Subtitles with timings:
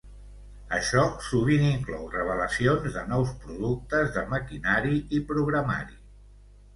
[0.75, 5.99] Això sovint inclou revelacions de nous productes de maquinari i programari.